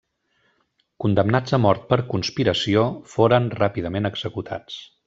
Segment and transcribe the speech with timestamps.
[1.05, 4.85] Condemnats a mort per conspiració, foren ràpidament executats.